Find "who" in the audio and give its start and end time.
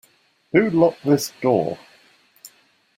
0.53-0.71